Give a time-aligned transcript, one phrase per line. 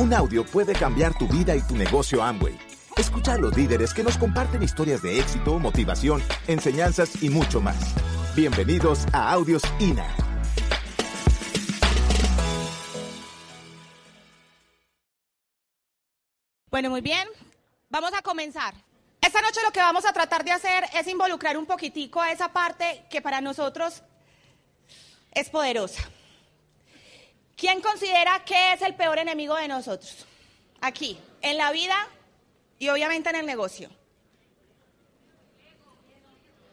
[0.00, 2.58] Un audio puede cambiar tu vida y tu negocio Amway.
[2.96, 7.76] Escucha a los líderes que nos comparten historias de éxito, motivación, enseñanzas y mucho más.
[8.34, 10.06] Bienvenidos a Audios INA.
[16.70, 17.28] Bueno, muy bien.
[17.90, 18.72] Vamos a comenzar.
[19.20, 22.54] Esta noche lo que vamos a tratar de hacer es involucrar un poquitico a esa
[22.54, 24.02] parte que para nosotros
[25.32, 26.00] es poderosa.
[27.60, 30.24] ¿Quién considera que es el peor enemigo de nosotros?
[30.80, 32.08] Aquí, en la vida
[32.78, 33.90] y obviamente en el negocio.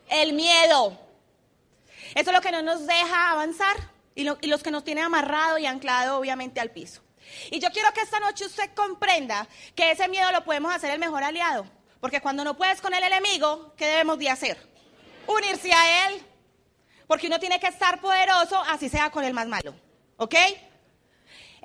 [0.07, 0.97] El miedo.
[2.15, 3.75] Eso es lo que no nos deja avanzar
[4.15, 7.01] y, y los que nos tiene amarrado y anclado obviamente al piso.
[7.51, 9.45] Y yo quiero que esta noche usted comprenda
[9.75, 11.67] que ese miedo lo podemos hacer el mejor aliado.
[11.99, 14.57] Porque cuando no puedes con el enemigo, ¿qué debemos de hacer?
[15.27, 16.25] Unirse a él.
[17.07, 19.75] Porque uno tiene que estar poderoso, así sea con el más malo.
[20.15, 20.35] ¿Ok?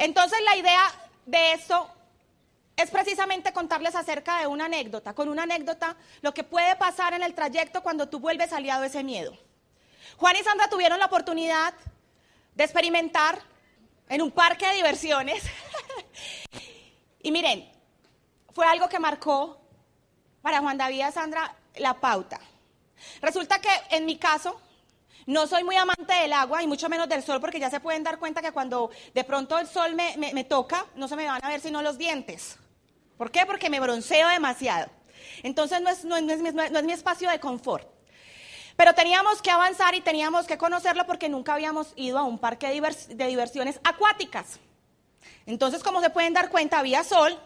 [0.02, 0.82] Entonces la idea
[1.26, 1.88] de esto
[2.76, 5.14] es precisamente contarles acerca de una anécdota.
[5.14, 8.86] Con una anécdota, lo que puede pasar en el trayecto cuando tú vuelves aliado a
[8.86, 9.38] ese miedo.
[10.16, 11.72] Juan y Sandra tuvieron la oportunidad
[12.56, 13.38] de experimentar
[14.08, 15.44] en un parque de diversiones.
[17.22, 17.70] y miren,
[18.52, 19.60] fue algo que marcó
[20.42, 22.40] para Juan David y Sandra la pauta.
[23.20, 24.60] Resulta que en mi caso,
[25.26, 28.02] no soy muy amante del agua y mucho menos del sol porque ya se pueden
[28.02, 31.44] dar cuenta que cuando de pronto el sol me, me, toca, no se me van
[31.44, 32.56] a ver sino los dientes.
[33.16, 33.46] ¿Por qué?
[33.46, 34.90] Porque me bronceo demasiado.
[35.42, 37.88] Entonces no es, no, es, no, es, mi espacio de confort.
[38.76, 42.68] Pero teníamos que avanzar y teníamos que conocerlo porque nunca habíamos ido a un parque
[42.68, 44.58] de, divers, de diversiones acuáticas.
[45.46, 47.38] Entonces, como se pueden dar cuenta, había sol,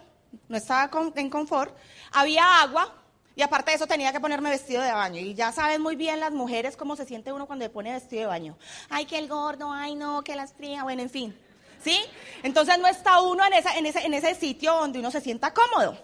[0.47, 1.75] no estaba en confort,
[2.11, 2.93] había agua
[3.37, 5.19] y aparte de eso tenía que ponerme vestido de baño.
[5.21, 8.21] Y ya saben muy bien las mujeres cómo se siente uno cuando se pone vestido
[8.21, 8.57] de baño.
[8.89, 11.39] Ay, que el gordo, ay no, que la estría, bueno, en fin.
[11.79, 11.99] ¿Sí?
[12.41, 15.95] Entonces no está uno en, en, ese, en ese sitio donde uno se sienta cómodo.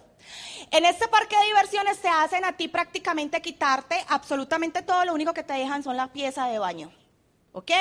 [0.69, 5.33] En este parque de diversiones te hacen a ti prácticamente quitarte absolutamente todo, lo único
[5.33, 6.91] que te dejan son la pieza de baño.
[7.51, 7.71] ¿Ok?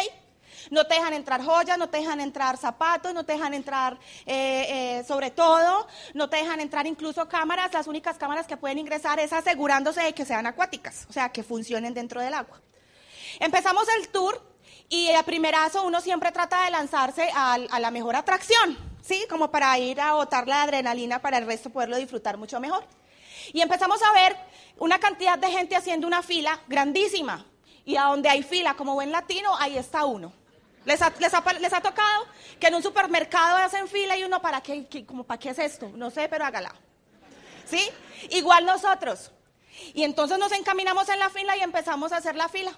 [0.70, 4.98] No te dejan entrar joyas, no te dejan entrar zapatos, no te dejan entrar eh,
[4.98, 7.72] eh, sobre todo, no te dejan entrar incluso cámaras.
[7.72, 11.42] Las únicas cámaras que pueden ingresar es asegurándose de que sean acuáticas, o sea, que
[11.42, 12.60] funcionen dentro del agua.
[13.40, 14.40] Empezamos el tour
[14.88, 19.24] y a primerazo uno siempre trata de lanzarse a, a la mejor atracción, ¿sí?
[19.28, 22.84] Como para ir a botar la adrenalina para el resto poderlo disfrutar mucho mejor.
[23.52, 24.36] Y empezamos a ver
[24.78, 27.46] una cantidad de gente haciendo una fila grandísima.
[27.84, 30.32] Y a donde hay fila, como buen latino, ahí está uno.
[30.84, 32.26] ¿Les ha, les, ha, les ha, tocado
[32.58, 35.58] que en un supermercado hacen fila y uno, ¿para qué, qué, como, ¿para qué es
[35.58, 35.90] esto?
[35.94, 36.74] No sé, pero hágala.
[37.64, 37.88] ¿Sí?
[38.30, 39.30] Igual nosotros.
[39.94, 42.76] Y entonces nos encaminamos en la fila y empezamos a hacer la fila.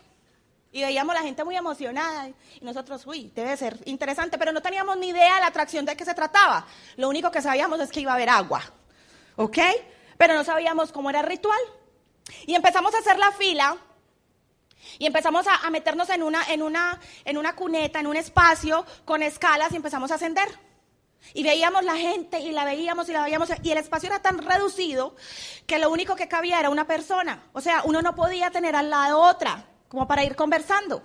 [0.71, 2.29] Y veíamos a la gente muy emocionada.
[2.29, 5.97] Y nosotros, uy, debe ser interesante, pero no teníamos ni idea de la atracción de
[5.97, 6.67] qué se trataba.
[6.97, 8.63] Lo único que sabíamos es que iba a haber agua.
[9.37, 9.59] ¿Ok?
[10.19, 11.61] Pero no sabíamos cómo era el ritual.
[12.47, 13.77] Y empezamos a hacer la fila
[14.99, 19.23] y empezamos a, meternos en una, en, una, en una cuneta, en un espacio con
[19.23, 20.49] escalas y empezamos a ascender.
[21.33, 24.39] Y veíamos la gente y la veíamos y la veíamos y el espacio era tan
[24.39, 25.17] reducido
[25.67, 27.45] que lo único que cabía era una persona.
[27.53, 31.03] O sea, uno no podía tener al lado otra como para ir conversando.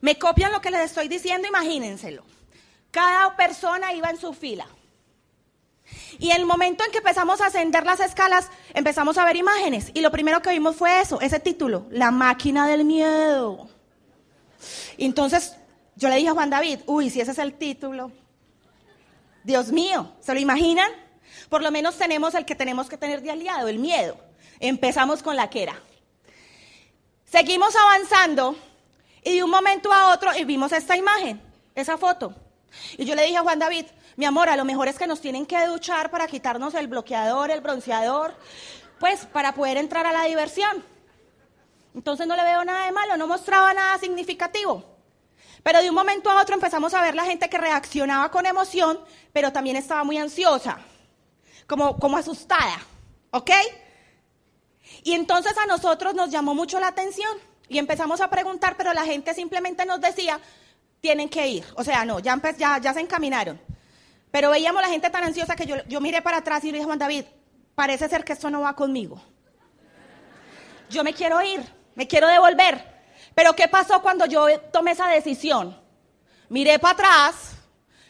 [0.00, 2.24] Me copian lo que les estoy diciendo, imagínenselo.
[2.90, 4.66] Cada persona iba en su fila.
[6.18, 9.90] Y el momento en que empezamos a ascender las escalas, empezamos a ver imágenes.
[9.94, 13.68] Y lo primero que vimos fue eso, ese título, La máquina del miedo.
[14.96, 15.56] Entonces
[15.96, 18.12] yo le dije a Juan David, uy, si ese es el título,
[19.44, 20.90] Dios mío, ¿se lo imaginan?
[21.48, 24.16] Por lo menos tenemos el que tenemos que tener de aliado, el miedo.
[24.60, 25.80] Empezamos con la quera.
[27.24, 28.56] Seguimos avanzando
[29.22, 31.40] y de un momento a otro y vimos esta imagen,
[31.74, 32.34] esa foto.
[32.96, 33.86] Y yo le dije a Juan David,
[34.18, 37.52] mi amor, a lo mejor es que nos tienen que duchar para quitarnos el bloqueador,
[37.52, 38.34] el bronceador,
[38.98, 40.84] pues para poder entrar a la diversión.
[41.94, 44.82] Entonces no le veo nada de malo, no mostraba nada significativo.
[45.62, 48.98] Pero de un momento a otro empezamos a ver la gente que reaccionaba con emoción,
[49.32, 50.80] pero también estaba muy ansiosa,
[51.68, 52.80] como, como asustada,
[53.30, 53.52] ¿ok?
[55.04, 57.38] Y entonces a nosotros nos llamó mucho la atención
[57.68, 60.40] y empezamos a preguntar, pero la gente simplemente nos decía,
[61.00, 61.64] tienen que ir.
[61.76, 63.67] O sea, no, ya, ya, ya se encaminaron.
[64.30, 66.84] Pero veíamos la gente tan ansiosa que yo, yo miré para atrás y le dije,
[66.84, 67.24] Juan David,
[67.74, 69.20] parece ser que esto no va conmigo.
[70.90, 71.60] Yo me quiero ir,
[71.94, 72.84] me quiero devolver.
[73.34, 75.78] Pero ¿qué pasó cuando yo tomé esa decisión?
[76.48, 77.52] Miré para atrás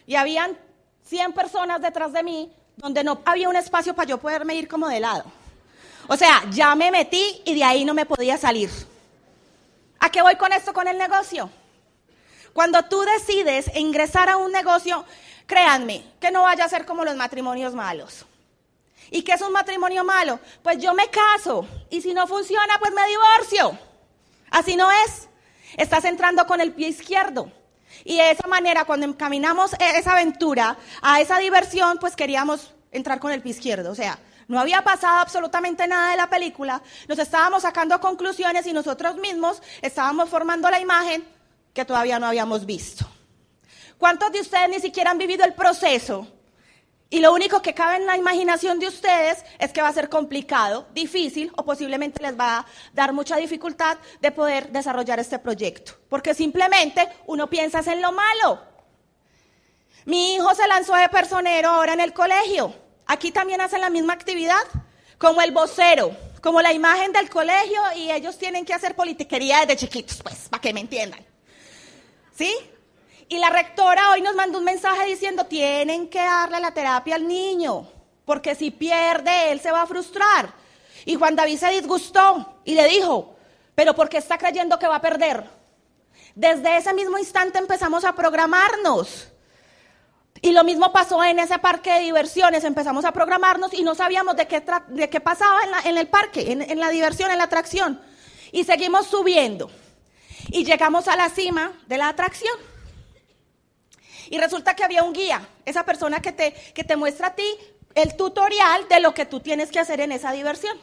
[0.06, 0.56] y habían
[1.04, 4.88] 100 personas detrás de mí donde no había un espacio para yo poderme ir como
[4.88, 5.24] de lado.
[6.06, 8.70] O sea, ya me metí y de ahí no me podía salir.
[10.00, 11.50] ¿A qué voy con esto con el negocio?
[12.52, 15.04] Cuando tú decides ingresar a un negocio,
[15.48, 18.26] Créanme, que no vaya a ser como los matrimonios malos.
[19.10, 20.38] ¿Y qué es un matrimonio malo?
[20.62, 23.78] Pues yo me caso y si no funciona, pues me divorcio.
[24.50, 25.26] Así no es.
[25.78, 27.50] Estás entrando con el pie izquierdo.
[28.04, 33.18] Y de esa manera, cuando encaminamos e-, esa aventura a esa diversión, pues queríamos entrar
[33.18, 33.90] con el pie izquierdo.
[33.90, 34.18] O sea,
[34.48, 39.62] no había pasado absolutamente nada de la película, nos estábamos sacando conclusiones y nosotros mismos
[39.80, 41.24] estábamos formando la imagen
[41.72, 43.06] que todavía no habíamos visto.
[43.98, 46.26] ¿Cuántos de ustedes ni siquiera han vivido el proceso?
[47.10, 50.10] Y lo único que cabe en la imaginación de ustedes es que va a ser
[50.10, 55.92] complicado, difícil o posiblemente les va a dar mucha dificultad de poder desarrollar este proyecto.
[56.10, 58.60] Porque simplemente uno piensa en lo malo.
[60.04, 62.74] Mi hijo se lanzó de personero ahora en el colegio.
[63.06, 64.62] Aquí también hacen la misma actividad,
[65.16, 69.76] como el vocero, como la imagen del colegio y ellos tienen que hacer politiquería desde
[69.76, 71.24] chiquitos, pues, para que me entiendan.
[72.36, 72.54] ¿Sí?
[73.28, 77.28] Y la rectora hoy nos mandó un mensaje diciendo, tienen que darle la terapia al
[77.28, 77.86] niño,
[78.24, 80.54] porque si pierde, él se va a frustrar.
[81.04, 83.36] Y Juan David se disgustó y le dijo,
[83.74, 85.44] pero ¿por qué está creyendo que va a perder?
[86.34, 89.28] Desde ese mismo instante empezamos a programarnos.
[90.40, 94.36] Y lo mismo pasó en ese parque de diversiones, empezamos a programarnos y no sabíamos
[94.36, 98.00] de qué, de qué pasaba en, el parque, en, en la diversión, en la atracción.
[98.52, 99.70] Y seguimos subiendo.
[100.48, 102.67] Y llegamos a la cima de la atracción.
[104.30, 107.48] Y resulta que había un guía, esa persona que te, que te muestra a ti
[107.94, 110.76] el tutorial de lo que tú tienes que hacer en esa diversión.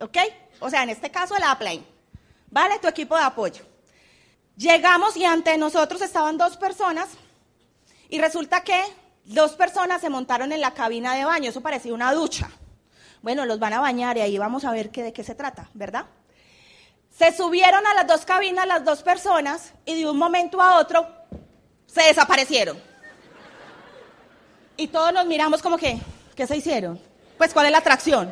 [0.00, 0.16] ¿Ok?
[0.60, 1.84] O sea, en este caso el upline.
[2.50, 2.78] ¿Vale?
[2.78, 3.64] Tu equipo de apoyo.
[4.56, 7.08] Llegamos y ante nosotros estaban dos personas
[8.08, 8.82] y resulta que
[9.24, 11.50] dos personas se montaron en la cabina de baño.
[11.50, 12.50] Eso parecía una ducha.
[13.22, 15.68] Bueno, los van a bañar y ahí vamos a ver qué, de qué se trata,
[15.74, 16.06] ¿verdad?
[17.10, 21.17] Se subieron a las dos cabinas las dos personas y de un momento a otro
[21.88, 22.80] se desaparecieron.
[24.76, 25.98] Y todos nos miramos como que,
[26.36, 27.00] ¿qué se hicieron?
[27.36, 28.30] Pues, ¿cuál es la atracción?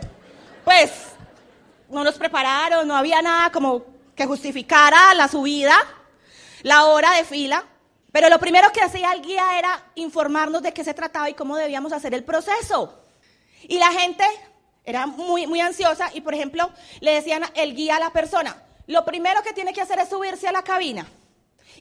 [0.64, 0.93] Pues,
[1.88, 5.76] no nos prepararon, no había nada como que justificara la subida,
[6.62, 7.64] la hora de fila.
[8.12, 11.56] Pero lo primero que hacía el guía era informarnos de qué se trataba y cómo
[11.56, 13.03] debíamos hacer el proceso.
[13.62, 14.25] Y la gente
[14.85, 16.70] era muy, muy ansiosa y, por ejemplo,
[17.00, 20.47] le decían el guía a la persona, lo primero que tiene que hacer es subirse
[20.47, 21.06] a la cabina.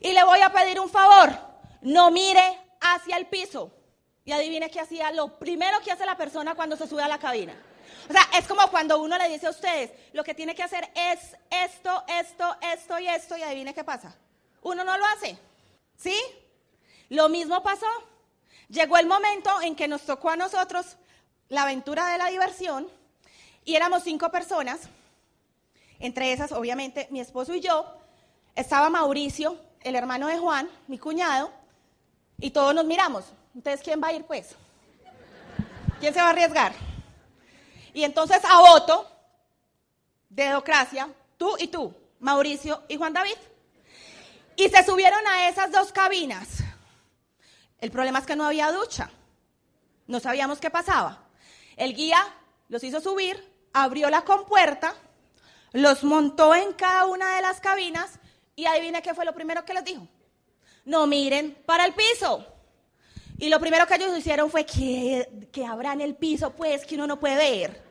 [0.00, 1.30] Y le voy a pedir un favor,
[1.86, 2.42] no mire
[2.80, 3.70] hacia el piso.
[4.24, 7.20] Y adivine qué hacía lo primero que hace la persona cuando se sube a la
[7.20, 7.54] cabina.
[8.08, 10.90] O sea, es como cuando uno le dice a ustedes, lo que tiene que hacer
[10.96, 14.16] es esto, esto, esto y esto, y adivine qué pasa.
[14.62, 15.38] Uno no lo hace.
[15.96, 16.16] ¿Sí?
[17.08, 17.86] Lo mismo pasó.
[18.68, 20.96] Llegó el momento en que nos tocó a nosotros
[21.48, 22.88] la aventura de la diversión
[23.64, 24.80] y éramos cinco personas,
[26.00, 27.86] entre esas obviamente mi esposo y yo,
[28.56, 31.52] estaba Mauricio, el hermano de Juan, mi cuñado,
[32.38, 33.24] y todos nos miramos.
[33.54, 34.54] Entonces, ¿quién va a ir pues?
[36.00, 36.72] ¿Quién se va a arriesgar?
[37.94, 39.10] Y entonces a voto,
[40.28, 43.36] dedocracia, tú y tú, Mauricio y Juan David.
[44.56, 46.62] Y se subieron a esas dos cabinas.
[47.78, 49.10] El problema es que no había ducha.
[50.06, 51.22] No sabíamos qué pasaba.
[51.76, 52.18] El guía
[52.68, 54.94] los hizo subir, abrió la compuerta,
[55.72, 58.18] los montó en cada una de las cabinas
[58.54, 60.06] y adivina qué fue lo primero que les dijo.
[60.86, 62.46] No miren para el piso.
[63.38, 67.06] Y lo primero que ellos hicieron fue que, que abran el piso, pues, que uno
[67.06, 67.82] no puede ver.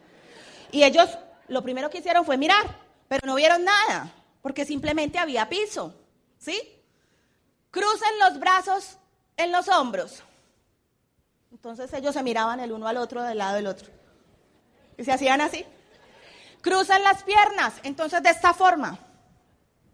[0.72, 1.16] Y ellos
[1.48, 4.12] lo primero que hicieron fue mirar, pero no vieron nada,
[4.42, 5.94] porque simplemente había piso.
[6.40, 6.60] ¿Sí?
[7.70, 8.98] Crucen los brazos
[9.38, 10.24] en los hombros.
[11.52, 13.90] Entonces ellos se miraban el uno al otro del lado del otro.
[14.98, 15.66] Y se hacían así.
[16.62, 18.98] Cruzan las piernas, entonces de esta forma.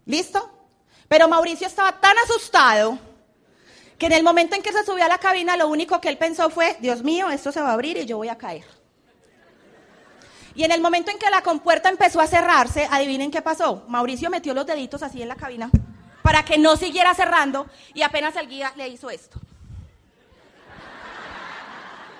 [0.06, 0.50] ¿Listo?
[1.12, 2.98] Pero Mauricio estaba tan asustado
[3.98, 6.16] que en el momento en que se subió a la cabina, lo único que él
[6.16, 8.64] pensó fue, Dios mío, esto se va a abrir y yo voy a caer.
[10.54, 13.84] Y en el momento en que la compuerta empezó a cerrarse, adivinen qué pasó.
[13.88, 15.70] Mauricio metió los deditos así en la cabina
[16.22, 19.38] para que no siguiera cerrando y apenas el guía le hizo esto.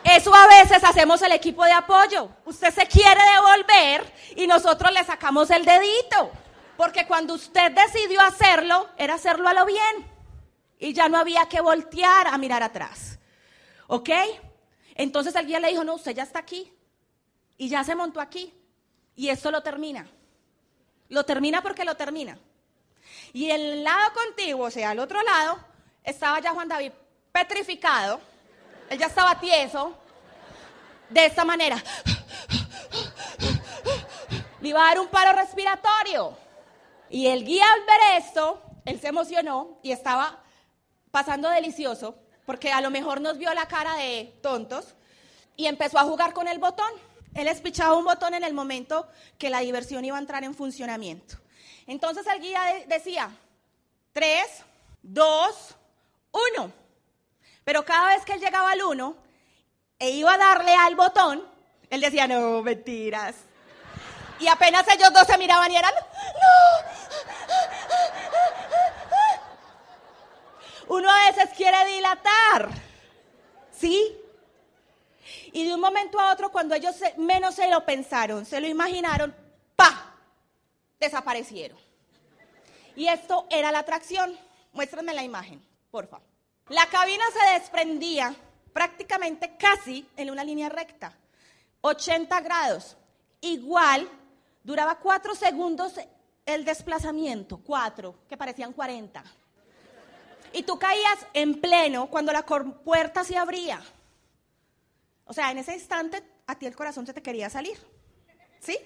[0.05, 2.29] Eso a veces hacemos el equipo de apoyo.
[2.45, 6.31] Usted se quiere devolver y nosotros le sacamos el dedito.
[6.83, 10.05] Porque cuando usted decidió hacerlo, era hacerlo a lo bien
[10.81, 13.21] y ya no había que voltear a mirar atrás.
[13.87, 14.11] ¿Ok?
[14.97, 16.73] Entonces el guía le dijo, no, usted ya está aquí
[17.57, 18.53] y ya se montó aquí
[19.15, 20.09] y esto lo termina.
[21.09, 22.37] Lo termina porque lo termina.
[23.33, 25.61] Y el lado contiguo, o sea, al otro lado,
[26.03, 26.91] estaba ya Juan David
[27.31, 28.21] petrificado,
[28.91, 29.97] él ya estaba tieso,
[31.11, 31.81] de esta manera.
[34.61, 36.43] Le iba a dar un paro respiratorio.
[37.13, 40.43] Y el guía al ver esto, él se emocionó y estaba
[41.13, 44.95] pasando delicioso porque a lo mejor nos vio la cara de tontos,
[45.57, 46.91] y empezó a jugar con el botón.
[47.35, 51.37] Él espichaba un botón en el momento que la diversión iba a entrar en funcionamiento.
[51.87, 53.31] Entonces el guía decía,
[54.13, 54.65] tres,
[55.03, 55.75] dos,
[56.33, 56.73] uno.
[57.65, 59.17] Pero cada vez que él llegaba al uno
[59.99, 61.47] e iba a darle al botón,
[61.91, 63.37] él decía, no, mentiras.
[64.43, 66.83] Y apenas ellos dos se miraban y eran, no.
[70.97, 72.69] Uno a veces quiere dilatar,
[73.71, 74.19] ¿sí?
[75.53, 79.33] Y de un momento a otro, cuando ellos menos se lo pensaron, se lo imaginaron,
[79.77, 80.17] ¡pa!
[80.99, 81.79] Desaparecieron.
[82.97, 84.37] Y esto era la atracción.
[84.73, 86.27] Muéstrenme la imagen, por favor.
[86.69, 88.35] La cabina se desprendía
[88.73, 91.17] prácticamente casi en una línea recta,
[91.83, 92.97] 80 grados.
[93.41, 94.09] Igual,
[94.63, 95.95] duraba cuatro segundos
[96.45, 99.23] el desplazamiento, cuatro, que parecían 40.
[100.53, 103.81] Y tú caías en pleno cuando la puerta se abría.
[105.25, 107.79] O sea, en ese instante a ti el corazón se te quería salir.
[108.61, 108.79] ¿Sí?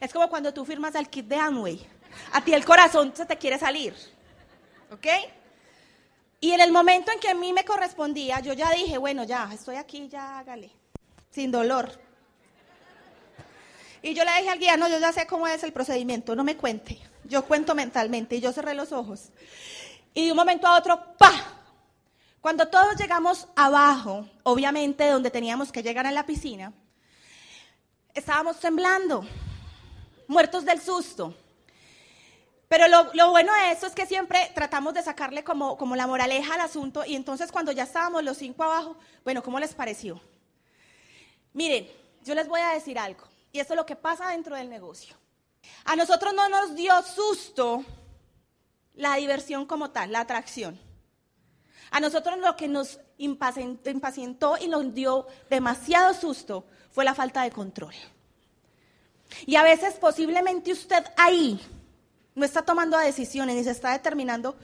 [0.00, 1.86] Es como cuando tú firmas el kit de Amway.
[2.32, 3.94] A ti el corazón se te quiere salir.
[4.90, 5.06] ¿Ok?
[6.40, 9.48] Y en el momento en que a mí me correspondía, yo ya dije, bueno, ya,
[9.52, 10.70] estoy aquí, ya hágale.
[11.30, 12.05] Sin dolor.
[14.02, 16.44] Y yo le dije al guía, no, yo ya sé cómo es el procedimiento, no
[16.44, 16.98] me cuente.
[17.24, 19.30] Yo cuento mentalmente y yo cerré los ojos.
[20.14, 21.32] Y de un momento a otro, ¡pa!
[22.40, 26.72] Cuando todos llegamos abajo, obviamente donde teníamos que llegar a la piscina,
[28.14, 29.26] estábamos temblando,
[30.28, 31.34] muertos del susto.
[32.68, 36.54] Pero lo, bueno de eso es que siempre tratamos de sacarle como, como la moraleja
[36.54, 40.20] al asunto y entonces cuando ya estábamos los cinco abajo, bueno, ¿cómo les pareció?
[41.52, 41.88] Miren,
[42.24, 43.24] yo les voy a decir algo
[43.56, 45.16] y esto es lo que pasa dentro del negocio.
[45.86, 47.82] A nosotros no nos dio susto
[48.92, 50.78] la diversión como tal, la atracción.
[51.90, 57.50] A nosotros lo que nos impacientó y nos dio demasiado susto fue la falta de
[57.50, 57.94] control.
[59.46, 61.58] Y a veces posiblemente usted ahí
[62.34, 64.54] no está tomando decisiones ni se está determinando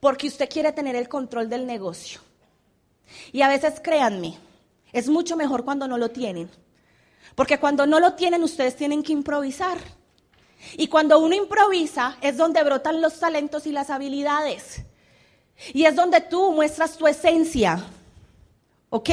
[0.00, 2.22] porque usted quiere tener el control del negocio.
[3.30, 4.38] Y a veces créanme,
[4.90, 6.50] es mucho mejor cuando no lo tienen.
[7.34, 9.78] Porque cuando no lo tienen ustedes tienen que improvisar.
[10.76, 14.82] Y cuando uno improvisa es donde brotan los talentos y las habilidades.
[15.72, 17.84] Y es donde tú muestras tu esencia.
[18.90, 19.10] ¿Ok?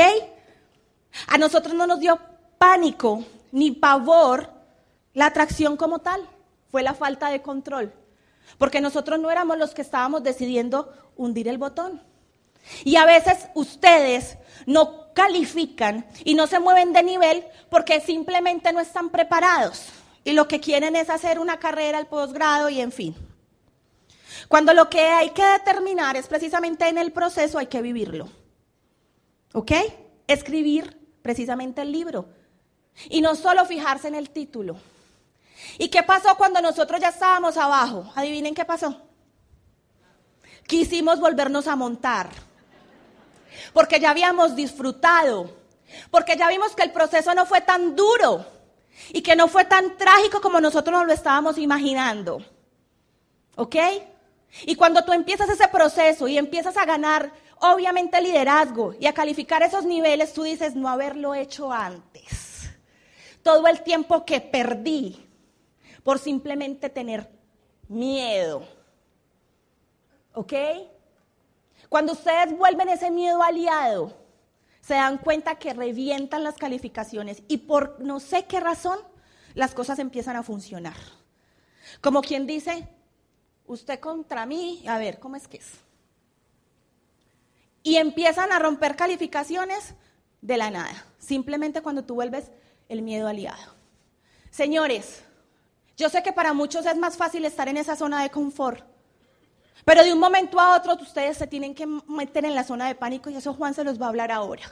[1.27, 2.19] A nosotros no nos dio
[2.57, 4.49] pánico ni pavor
[5.13, 6.27] la atracción como tal.
[6.69, 7.93] Fue la falta de control.
[8.57, 12.01] Porque nosotros no éramos los que estábamos decidiendo hundir el botón.
[12.83, 18.79] Y a veces ustedes no califican y no se mueven de nivel porque simplemente no
[18.79, 19.87] están preparados.
[20.23, 23.15] Y lo que quieren es hacer una carrera al posgrado y en fin.
[24.47, 28.29] Cuando lo que hay que determinar es precisamente en el proceso, hay que vivirlo.
[29.53, 29.71] ¿Ok?
[30.27, 32.27] Escribir precisamente el libro.
[33.09, 34.77] Y no solo fijarse en el título.
[35.77, 38.11] ¿Y qué pasó cuando nosotros ya estábamos abajo?
[38.15, 39.01] Adivinen qué pasó.
[40.67, 42.29] Quisimos volvernos a montar.
[43.73, 45.49] Porque ya habíamos disfrutado.
[46.11, 48.45] Porque ya vimos que el proceso no fue tan duro.
[49.09, 52.43] Y que no fue tan trágico como nosotros nos lo estábamos imaginando.
[53.55, 53.75] ¿Ok?
[54.63, 59.63] Y cuando tú empiezas ese proceso y empiezas a ganar, obviamente, liderazgo y a calificar
[59.63, 62.69] esos niveles, tú dices, no haberlo hecho antes.
[63.43, 65.25] Todo el tiempo que perdí
[66.03, 67.29] por simplemente tener
[67.87, 68.67] miedo.
[70.33, 70.53] ¿Ok?
[71.89, 74.17] Cuando ustedes vuelven ese miedo aliado,
[74.81, 78.99] se dan cuenta que revientan las calificaciones y por no sé qué razón,
[79.55, 80.95] las cosas empiezan a funcionar.
[82.01, 82.87] Como quien dice,
[83.65, 85.71] usted contra mí, a ver, ¿cómo es que es?
[87.81, 89.95] Y empiezan a romper calificaciones
[90.41, 92.51] de la nada, simplemente cuando tú vuelves
[92.89, 93.73] el miedo aliado.
[94.51, 95.23] Señores,
[95.97, 98.85] yo sé que para muchos es más fácil estar en esa zona de confort,
[99.83, 102.95] pero de un momento a otro ustedes se tienen que meter en la zona de
[102.95, 104.63] pánico y eso Juan se los va a hablar ahora.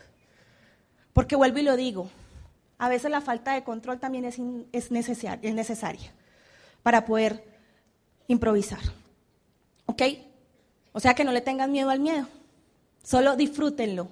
[1.12, 2.10] Porque vuelvo y lo digo,
[2.78, 4.40] a veces la falta de control también es,
[4.72, 6.14] es necesaria
[6.82, 7.44] para poder
[8.28, 8.80] improvisar.
[9.86, 10.02] ¿Ok?
[10.94, 12.28] O sea que no le tengan miedo al miedo.
[13.04, 14.08] Solo disfrútenlo.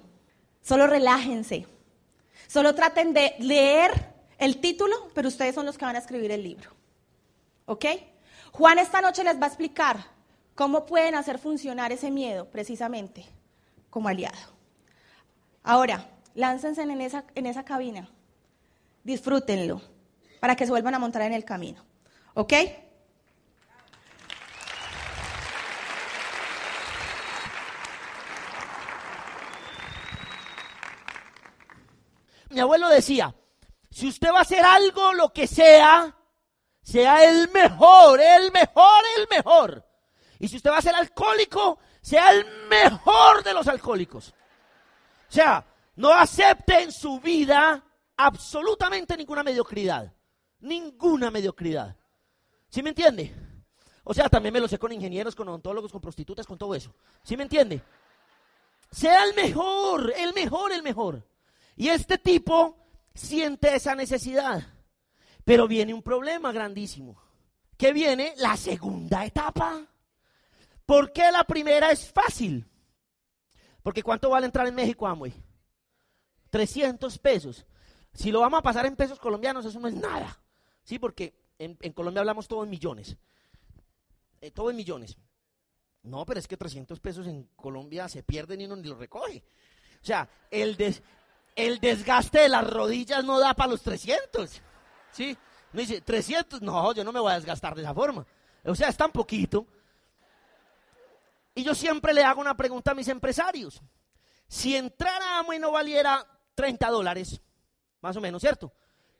[0.60, 1.66] Solo relájense.
[2.46, 3.90] Solo traten de leer
[4.38, 6.70] el título, pero ustedes son los que van a escribir el libro.
[7.66, 7.86] ¿Ok?
[8.52, 10.11] Juan esta noche les va a explicar
[10.54, 13.26] cómo pueden hacer funcionar ese miedo precisamente
[13.90, 14.52] como aliado.
[15.62, 18.08] Ahora, láncense en esa, en esa cabina.
[19.04, 19.80] Disfrútenlo
[20.40, 21.84] para que se vuelvan a montar en el camino.
[22.34, 22.52] ¿Ok?
[32.50, 33.34] Mi abuelo decía,
[33.90, 36.14] si usted va a hacer algo, lo que sea,
[36.82, 39.91] sea el mejor, el mejor, el mejor.
[40.42, 44.30] Y si usted va a ser alcohólico, sea el mejor de los alcohólicos.
[44.30, 47.80] O sea, no acepte en su vida
[48.16, 50.12] absolutamente ninguna mediocridad.
[50.58, 51.96] Ninguna mediocridad.
[52.68, 53.32] ¿Sí me entiende?
[54.02, 56.92] O sea, también me lo sé con ingenieros, con odontólogos, con prostitutas, con todo eso.
[57.22, 57.80] ¿Sí me entiende?
[58.90, 61.24] Sea el mejor, el mejor, el mejor.
[61.76, 62.84] Y este tipo
[63.14, 64.60] siente esa necesidad.
[65.44, 67.22] Pero viene un problema grandísimo.
[67.76, 69.86] Que viene la segunda etapa.
[70.92, 72.66] ¿Por qué la primera es fácil?
[73.82, 75.32] Porque ¿cuánto vale entrar en México, Amway?
[76.50, 77.64] 300 pesos.
[78.12, 80.38] Si lo vamos a pasar en pesos colombianos, eso no es nada.
[80.82, 83.16] Sí, porque en, Colombia hablamos todo en millones.
[84.42, 85.16] Eh, todo en millones.
[86.02, 89.42] No, pero es que 300 pesos en Colombia se pierden y uno ni lo recoge.
[89.94, 90.76] O sea, el,
[91.56, 94.60] el desgaste de las rodillas no da para los 300.
[95.10, 95.38] ¿Sí?
[95.72, 98.26] Me dice, 300, no, yo no me voy a desgastar de esa forma.
[98.66, 99.66] O sea, es tan poquito.
[101.54, 103.82] Y yo siempre le hago una pregunta a mis empresarios.
[104.48, 107.40] Si entrar a Amo y no valiera 30 dólares,
[108.00, 108.72] más o menos, ¿cierto?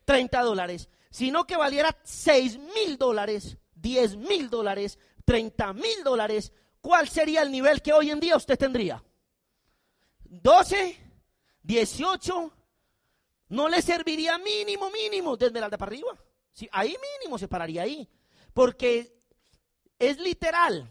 [0.05, 7.09] 30 dólares, sino que valiera 6 mil dólares, 10 mil dólares, 30 mil dólares, ¿cuál
[7.09, 9.03] sería el nivel que hoy en día usted tendría?
[10.29, 10.97] ¿12?
[11.65, 12.53] ¿18?
[13.49, 16.19] ¿No le serviría mínimo, mínimo de para arriba?
[16.53, 18.09] Sí, ahí mínimo se pararía ahí.
[18.55, 19.23] Porque
[19.99, 20.91] es literal.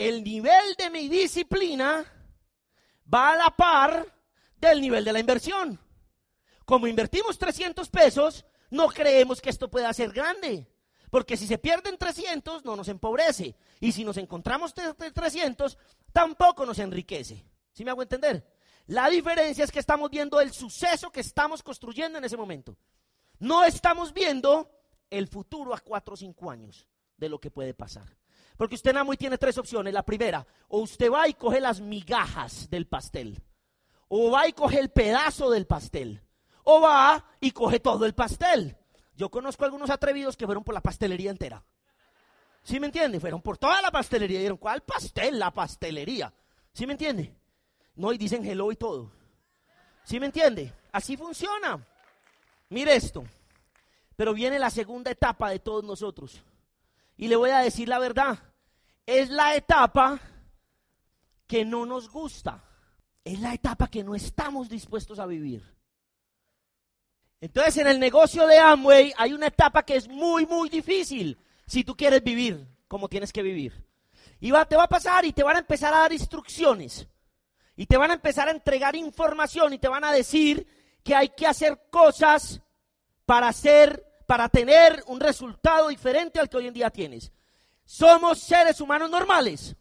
[0.00, 2.02] El nivel de mi disciplina
[3.12, 4.06] va a la par
[4.56, 5.78] del nivel de la inversión.
[6.64, 10.66] Como invertimos 300 pesos, no creemos que esto pueda ser grande.
[11.10, 13.54] Porque si se pierden 300, no nos empobrece.
[13.78, 15.76] Y si nos encontramos 300,
[16.14, 17.44] tampoco nos enriquece.
[17.74, 18.50] ¿Sí me hago entender?
[18.86, 22.74] La diferencia es que estamos viendo el suceso que estamos construyendo en ese momento.
[23.38, 24.70] No estamos viendo
[25.10, 26.86] el futuro a 4 o 5 años
[27.18, 28.16] de lo que puede pasar.
[28.60, 29.94] Porque usted nada muy tiene tres opciones.
[29.94, 33.42] La primera, o usted va y coge las migajas del pastel,
[34.08, 36.22] o va y coge el pedazo del pastel,
[36.64, 38.76] o va y coge todo el pastel.
[39.16, 41.64] Yo conozco algunos atrevidos que fueron por la pastelería entera.
[42.62, 43.18] ¿Sí me entiende?
[43.18, 45.38] Fueron por toda la pastelería dijeron, ¿cuál pastel?
[45.38, 46.30] La pastelería.
[46.74, 47.34] ¿Sí me entiende?
[47.94, 49.10] No, y dicen hello y todo.
[50.04, 50.70] ¿Sí me entiende?
[50.92, 51.82] Así funciona.
[52.68, 53.24] Mire esto.
[54.16, 56.42] Pero viene la segunda etapa de todos nosotros.
[57.16, 58.49] Y le voy a decir la verdad
[59.06, 60.20] es la etapa
[61.46, 62.64] que no nos gusta.
[63.24, 65.62] Es la etapa que no estamos dispuestos a vivir.
[67.40, 71.84] Entonces en el negocio de Amway hay una etapa que es muy, muy difícil si
[71.84, 73.86] tú quieres vivir como tienes que vivir.
[74.40, 77.06] Y te va a pasar y te van a empezar a dar instrucciones.
[77.76, 80.66] Y te van a empezar a entregar información y te van a decir
[81.02, 82.60] que hay que hacer cosas
[83.24, 87.32] para hacer, para tener un resultado diferente al que hoy en día tienes.
[87.90, 89.74] Somos seres humanos normales,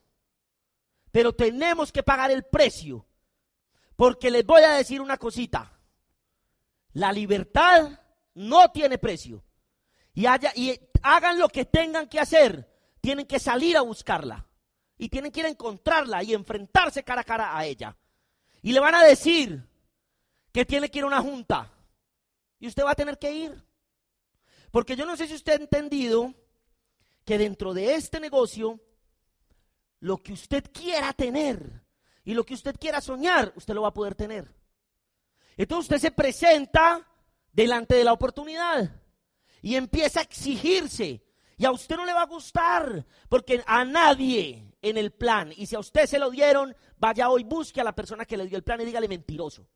[1.11, 3.05] pero tenemos que pagar el precio.
[3.95, 5.79] Porque les voy a decir una cosita.
[6.93, 7.99] La libertad
[8.33, 9.45] no tiene precio.
[10.15, 12.67] Y, y hagan lo que tengan que hacer.
[12.99, 14.47] Tienen que salir a buscarla.
[14.97, 17.95] Y tienen que ir a encontrarla y enfrentarse cara a cara a ella.
[18.63, 19.69] Y le van a decir
[20.51, 21.71] que tiene que ir a una junta.
[22.59, 23.63] Y usted va a tener que ir.
[24.71, 26.33] Porque yo no sé si usted ha entendido
[27.29, 28.79] que dentro de este negocio,
[29.99, 31.83] lo que usted quiera tener
[32.23, 34.51] y lo que usted quiera soñar, usted lo va a poder tener.
[35.55, 37.07] Entonces usted se presenta
[37.51, 38.99] delante de la oportunidad
[39.61, 41.23] y empieza a exigirse.
[41.55, 45.67] Y a usted no le va a gustar, porque a nadie en el plan, y
[45.67, 48.57] si a usted se lo dieron, vaya hoy, busque a la persona que le dio
[48.57, 49.67] el plan y dígale mentiroso.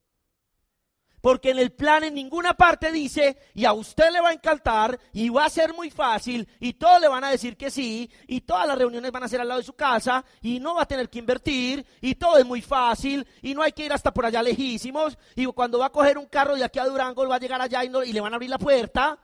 [1.23, 4.99] Porque en el plan en ninguna parte dice, y a usted le va a encantar,
[5.13, 8.41] y va a ser muy fácil, y todos le van a decir que sí, y
[8.41, 10.85] todas las reuniones van a ser al lado de su casa, y no va a
[10.85, 14.25] tener que invertir, y todo es muy fácil, y no hay que ir hasta por
[14.25, 17.39] allá lejísimos, y cuando va a coger un carro de aquí a Durango, va a
[17.39, 19.17] llegar allá y, le van a abrir la puerta.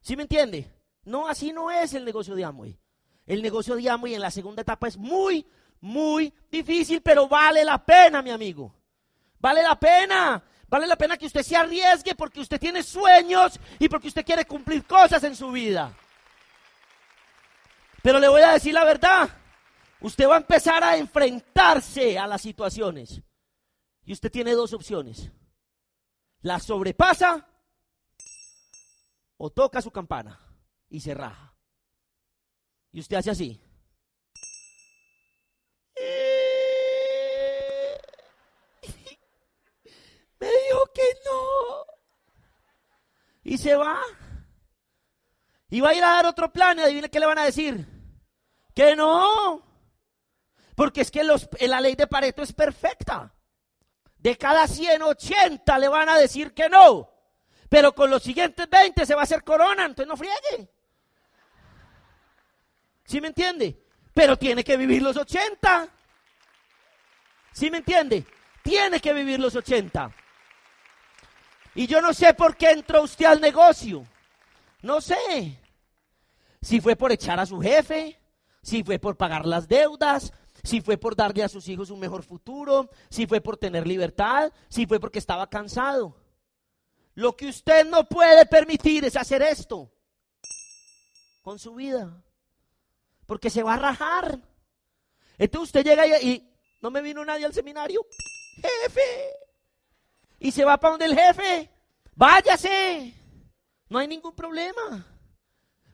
[0.00, 0.72] ¿Sí me entiende?
[1.04, 2.80] No, así no es el negocio de Amway.
[3.26, 5.46] El negocio de Amway en la segunda etapa es muy,
[5.82, 8.74] muy difícil, pero vale la pena, mi amigo.
[9.38, 10.42] Vale la pena.
[10.68, 14.44] Vale la pena que usted se arriesgue porque usted tiene sueños y porque usted quiere
[14.44, 15.96] cumplir cosas en su vida.
[18.02, 19.28] Pero le voy a decir la verdad.
[20.00, 23.22] Usted va a empezar a enfrentarse a las situaciones.
[24.04, 25.30] Y usted tiene dos opciones.
[26.42, 27.48] La sobrepasa
[29.36, 30.38] o toca su campana
[30.88, 31.54] y se raja.
[32.92, 33.60] Y usted hace así.
[40.38, 41.86] Me dijo que no.
[43.46, 44.02] Y se va.
[45.70, 47.86] Y va a ir a dar otro plan y adivine qué le van a decir.
[48.74, 49.62] Que no.
[50.74, 53.32] Porque es que los, la ley de Pareto es perfecta.
[54.18, 57.08] De cada 180 le van a decir que no.
[57.68, 60.68] Pero con los siguientes 20 se va a hacer corona, entonces no friegue.
[63.04, 63.80] ¿Sí me entiende?
[64.12, 65.88] Pero tiene que vivir los 80.
[67.52, 68.26] ¿Sí me entiende?
[68.64, 70.12] Tiene que vivir los 80.
[71.76, 74.06] Y yo no sé por qué entró usted al negocio.
[74.80, 75.60] No sé.
[76.62, 78.18] Si fue por echar a su jefe,
[78.62, 80.32] si fue por pagar las deudas,
[80.64, 84.50] si fue por darle a sus hijos un mejor futuro, si fue por tener libertad,
[84.70, 86.16] si fue porque estaba cansado.
[87.14, 89.92] Lo que usted no puede permitir es hacer esto
[91.42, 92.24] con su vida,
[93.26, 94.40] porque se va a rajar.
[95.36, 98.04] Entonces usted llega y, y no me vino nadie al seminario,
[98.56, 99.45] jefe,
[100.38, 101.70] y se va para donde el jefe,
[102.14, 103.14] váyase,
[103.88, 105.06] no hay ningún problema.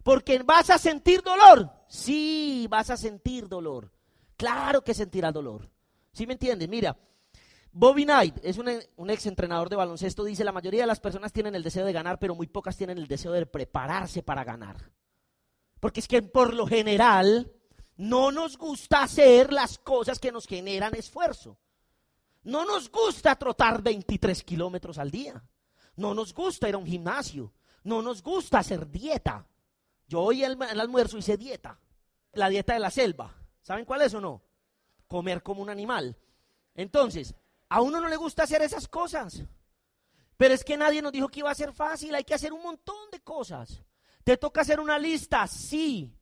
[0.02, 1.70] Porque vas a sentir dolor.
[1.88, 3.92] Sí, vas a sentir dolor.
[4.36, 5.70] Claro que sentirás dolor.
[6.12, 6.68] ¿Sí me entiendes?
[6.68, 6.96] Mira,
[7.70, 10.24] Bobby Knight es un, un, ex entrenador de baloncesto.
[10.24, 12.98] Dice: La mayoría de las personas tienen el deseo de ganar, pero muy pocas tienen
[12.98, 14.90] el deseo de prepararse para ganar.
[15.78, 17.52] Porque es que por lo general
[17.96, 21.58] no nos gusta hacer las cosas que nos generan esfuerzo.
[22.44, 25.42] No nos gusta trotar 23 kilómetros al día.
[25.96, 27.52] No nos gusta ir a un gimnasio.
[27.84, 29.46] No nos gusta hacer dieta.
[30.06, 31.78] Yo hoy el almuerzo hice dieta.
[32.32, 33.34] La dieta de la selva.
[33.60, 34.42] ¿Saben cuál es o no?
[35.06, 36.16] Comer como un animal.
[36.74, 37.34] Entonces,
[37.68, 39.42] a uno no le gusta hacer esas cosas.
[40.36, 42.14] Pero es que nadie nos dijo que iba a ser fácil.
[42.14, 43.82] Hay que hacer un montón de cosas.
[44.24, 45.46] ¿Te toca hacer una lista?
[45.46, 46.16] Sí.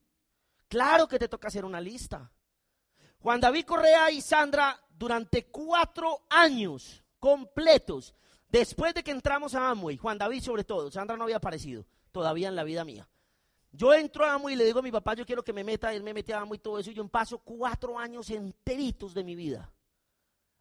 [0.68, 2.30] Claro que te toca hacer una lista.
[3.20, 8.14] Juan David Correa y Sandra durante cuatro años completos,
[8.50, 12.48] después de que entramos a Amway, Juan David sobre todo, Sandra no había aparecido todavía
[12.48, 13.08] en la vida mía.
[13.72, 15.94] Yo entro a Amway y le digo a mi papá, yo quiero que me meta,
[15.94, 19.24] él me mete a Amway y todo eso, y yo paso cuatro años enteritos de
[19.24, 19.72] mi vida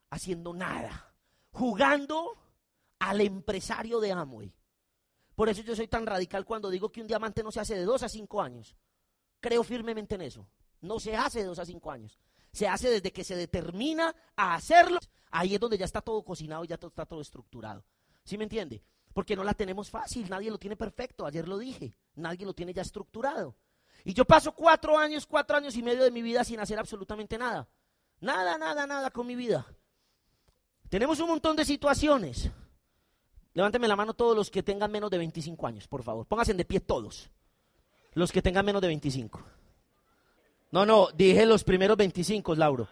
[0.10, 1.14] haciendo nada,
[1.52, 2.38] jugando
[3.00, 4.54] al empresario de Amway.
[5.36, 7.84] Por eso yo soy tan radical cuando digo que un diamante no se hace de
[7.84, 8.74] dos a cinco años.
[9.42, 10.48] Creo firmemente en eso.
[10.80, 12.18] No se hace de dos a cinco años.
[12.52, 15.00] Se hace desde que se determina a hacerlo.
[15.32, 17.84] Ahí es donde ya está todo cocinado ya todo, está todo estructurado.
[18.24, 18.84] ¿Sí me entiende?
[19.14, 21.26] Porque no la tenemos fácil, nadie lo tiene perfecto.
[21.26, 23.56] Ayer lo dije, nadie lo tiene ya estructurado.
[24.04, 27.38] Y yo paso cuatro años, cuatro años y medio de mi vida sin hacer absolutamente
[27.38, 27.68] nada.
[28.22, 29.66] Nada, nada, nada con mi vida.
[30.90, 32.50] Tenemos un montón de situaciones.
[33.54, 36.26] Levánteme la mano todos los que tengan menos de 25 años, por favor.
[36.26, 37.30] Pónganse de pie todos.
[38.14, 39.44] Los que tengan menos de 25.
[40.72, 42.88] No, no, dije los primeros 25, Lauro.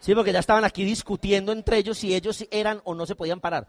[0.00, 3.40] Sí, porque ya estaban aquí discutiendo entre ellos si ellos eran o no se podían
[3.40, 3.68] parar.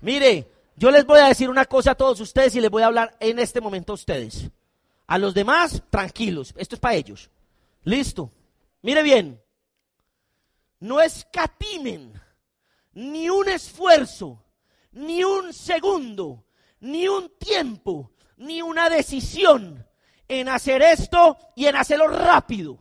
[0.00, 2.86] Mire, yo les voy a decir una cosa a todos ustedes y les voy a
[2.86, 4.50] hablar en este momento a ustedes.
[5.06, 7.30] A los demás, tranquilos, esto es para ellos.
[7.84, 8.30] Listo.
[8.82, 9.40] Mire bien,
[10.80, 12.20] no escatimen
[12.92, 14.44] ni un esfuerzo,
[14.92, 16.44] ni un segundo,
[16.80, 19.83] ni un tiempo, ni una decisión
[20.28, 22.78] en hacer esto y en hacerlo rápido.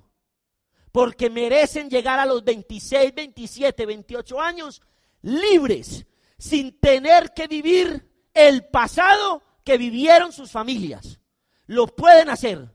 [0.91, 4.81] Porque merecen llegar a los 26, 27, 28 años
[5.21, 6.05] libres,
[6.37, 11.19] sin tener que vivir el pasado que vivieron sus familias.
[11.65, 12.69] Lo pueden hacer.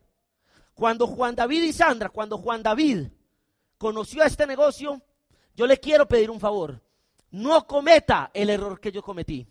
[0.75, 3.09] Cuando Juan David y Sandra, cuando Juan David
[3.77, 5.03] conoció este negocio,
[5.55, 6.81] yo le quiero pedir un favor.
[7.31, 9.47] No cometa el error que yo cometí.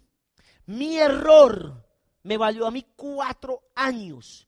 [0.66, 1.86] Mi error
[2.24, 4.47] me valió a mí cuatro años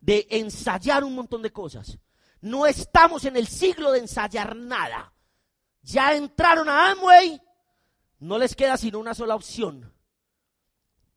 [0.00, 1.98] de ensayar un montón de cosas.
[2.40, 5.12] No estamos en el siglo de ensayar nada.
[5.82, 7.40] Ya entraron a Amway,
[8.18, 9.92] no les queda sino una sola opción.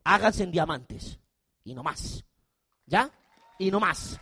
[0.04, 1.20] Háganse en diamantes.
[1.64, 2.26] Y no más.
[2.86, 3.10] ¿Ya?
[3.58, 4.20] Y no más.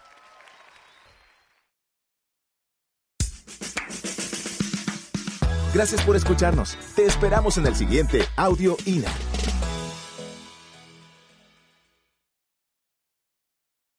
[5.74, 6.78] Gracias por escucharnos.
[6.96, 9.12] Te esperamos en el siguiente Audio INA.